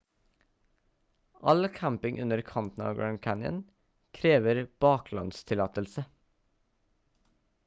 all 1.49 1.67
camping 1.69 2.19
under 2.23 2.41
kanten 2.41 2.81
av 2.85 2.95
grand 2.95 3.21
canyon 3.21 3.71
krever 4.11 4.67
baklandstillatelse 4.79 6.05